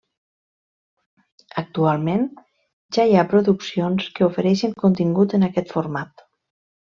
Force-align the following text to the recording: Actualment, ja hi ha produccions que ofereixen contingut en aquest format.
Actualment, 1.61 2.23
ja 2.97 3.05
hi 3.09 3.13
ha 3.19 3.25
produccions 3.33 4.07
que 4.17 4.25
ofereixen 4.31 4.73
contingut 4.85 5.37
en 5.41 5.47
aquest 5.53 5.75
format. 5.79 6.25